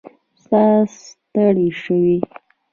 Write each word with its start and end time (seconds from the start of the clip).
ساه 0.45 0.81
ستړې 0.97 1.67
شوې 1.81 2.17